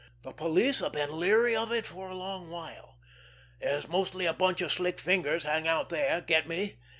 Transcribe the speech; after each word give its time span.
The 0.23 0.31
police 0.31 0.79
have 0.79 0.93
been 0.93 1.19
leery 1.19 1.55
of 1.55 1.71
it 1.71 1.85
for 1.85 2.09
a 2.09 2.15
long 2.15 2.49
while. 2.49 2.97
There's 3.59 3.87
mostly 3.87 4.25
a 4.25 4.33
bunch 4.33 4.59
of 4.61 4.71
slick 4.71 4.99
fingers 4.99 5.43
hang 5.43 5.67
out 5.67 5.89
there. 5.89 6.21
Get 6.21 6.47
me? 6.47 6.79